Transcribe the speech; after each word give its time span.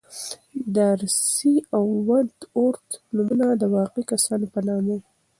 دارسي 0.75 1.55
او 1.75 1.85
ونت 2.07 2.37
وُرث 2.59 2.87
نومونه 3.15 3.47
د 3.61 3.63
واقعي 3.75 4.03
کسانو 4.11 4.45
په 4.53 4.59
نامه 4.67 4.93
وو. 4.97 5.05